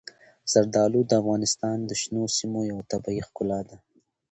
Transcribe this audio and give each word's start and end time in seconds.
زردالو 0.51 1.01
د 1.05 1.11
افغانستان 1.21 1.77
د 1.85 1.91
شنو 2.01 2.23
سیمو 2.37 2.61
یوه 2.71 2.83
طبیعي 2.91 3.21
ښکلا 3.27 3.59
ده. 3.67 3.77